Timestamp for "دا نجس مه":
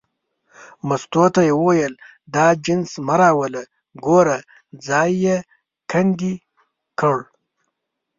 2.35-3.15